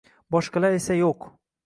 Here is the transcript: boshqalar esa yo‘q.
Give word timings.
boshqalar 0.35 0.77
esa 0.77 0.97
yo‘q. 1.01 1.29